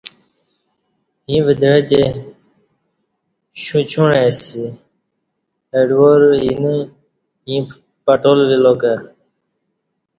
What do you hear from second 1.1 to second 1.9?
ایں ودعہ